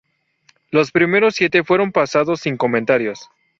Los 0.71 0.91
primeros 0.91 1.35
siete 1.35 1.63
fueron 1.63 1.91
pasados 1.91 2.39
sin 2.41 2.57
comentarios. 2.57 3.29